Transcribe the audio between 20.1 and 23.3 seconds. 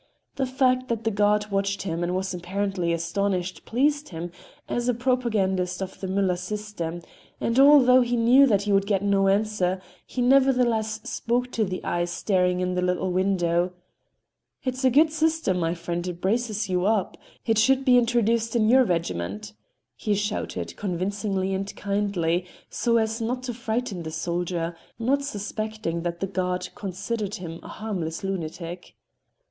shouted convincingly and kindly, so as